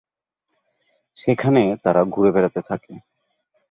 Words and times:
সেখানে 1.17 1.61
তারা 1.83 2.01
ঘুরে 2.05 2.31
বেড়াতে 2.31 2.61
থাকে। 2.61 2.93